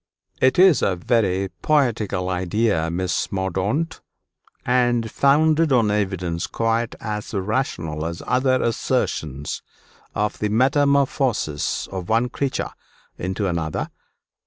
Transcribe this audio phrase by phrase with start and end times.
[0.41, 4.01] "It is a very poetical idea, Miss Mordaunt,
[4.65, 9.61] and founded on evidence quite as rational as other assertions
[10.15, 12.71] of the metamorphosis of one creature
[13.19, 13.91] into another.